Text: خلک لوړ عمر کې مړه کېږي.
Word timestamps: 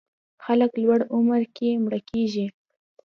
خلک 0.43 0.71
لوړ 0.83 0.99
عمر 1.15 1.41
کې 1.55 1.69
مړه 1.83 1.99
کېږي. 2.09 2.45